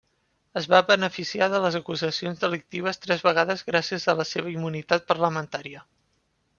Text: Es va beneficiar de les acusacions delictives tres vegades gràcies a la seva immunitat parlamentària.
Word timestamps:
Es 0.61 0.67
va 0.71 0.79
beneficiar 0.87 1.49
de 1.55 1.59
les 1.65 1.77
acusacions 1.81 2.41
delictives 2.45 3.01
tres 3.05 3.23
vegades 3.31 3.65
gràcies 3.71 4.11
a 4.15 4.19
la 4.23 4.29
seva 4.35 4.53
immunitat 4.59 5.11
parlamentària. 5.15 5.89